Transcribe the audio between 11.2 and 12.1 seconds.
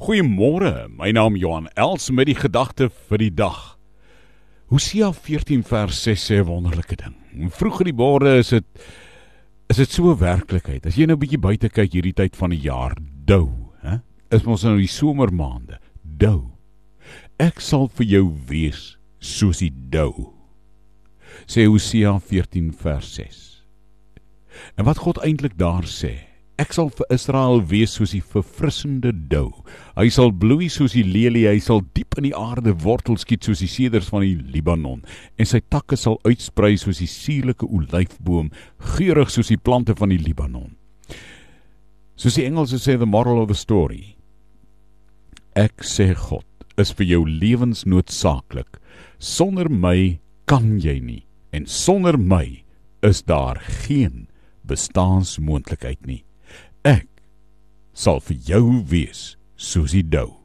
bietjie buite kyk